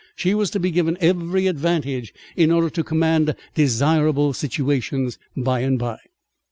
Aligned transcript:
She 0.15 0.33
was 0.33 0.49
to 0.49 0.59
be 0.59 0.71
given 0.71 0.97
"every 0.99 1.45
advantage," 1.45 2.11
in 2.35 2.49
order 2.49 2.71
to 2.71 2.83
command 2.83 3.35
"desirable 3.53 4.33
situations" 4.33 5.19
by 5.37 5.59
and 5.59 5.77
by. 5.77 5.99